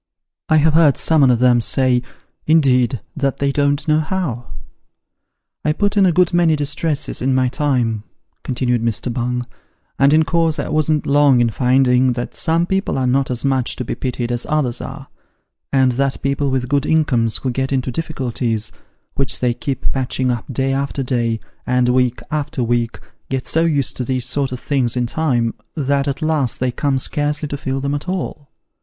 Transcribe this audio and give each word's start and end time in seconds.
I 0.49 0.57
have 0.57 0.73
heard 0.73 0.97
some 0.97 1.21
on 1.21 1.29
'em 1.43 1.61
say, 1.61 2.01
indeed, 2.47 3.01
that 3.15 3.37
they 3.37 3.51
don't 3.51 3.87
know 3.87 3.99
how!" 3.99 4.47
I 5.63 5.73
put 5.73 5.95
in 5.95 6.07
a 6.07 6.11
good 6.11 6.33
many 6.33 6.55
distresses 6.55 7.21
in 7.21 7.35
my 7.35 7.49
time 7.49 8.01
(continued 8.43 8.81
Mr. 8.81 9.13
Bung), 9.13 9.45
and 9.99 10.11
in 10.11 10.25
course 10.25 10.57
I 10.57 10.69
wasn't 10.69 11.05
long 11.05 11.39
in 11.39 11.51
finding, 11.51 12.13
that 12.13 12.35
some 12.35 12.65
people 12.65 12.97
are 12.97 13.05
not 13.05 13.29
as 13.29 13.45
much 13.45 13.75
to 13.75 13.85
be 13.85 13.93
pitied 13.93 14.31
as 14.31 14.47
others 14.49 14.81
are, 14.81 15.07
and 15.71 15.91
that 15.91 16.23
people 16.23 16.49
with 16.49 16.67
good 16.67 16.87
incomes 16.87 17.37
who 17.37 17.51
get 17.51 17.71
into 17.71 17.91
difficulties, 17.91 18.71
which 19.13 19.39
they 19.39 19.53
keep 19.53 19.91
patching 19.91 20.31
up 20.31 20.51
day 20.51 20.73
after 20.73 21.03
day, 21.03 21.39
and 21.67 21.89
week 21.89 22.21
after 22.31 22.63
week, 22.63 22.99
get 23.29 23.45
so 23.45 23.65
used 23.65 23.97
to 23.97 24.03
these 24.03 24.25
sort 24.25 24.51
of 24.51 24.59
things 24.59 24.97
in 24.97 25.05
time, 25.05 25.53
that 25.75 26.07
at 26.07 26.23
last 26.23 26.59
they 26.59 26.71
come 26.71 26.97
scarcely 26.97 27.47
to 27.47 27.55
feel 27.55 27.79
them 27.79 27.93
at 27.93 28.09
all. 28.09 28.49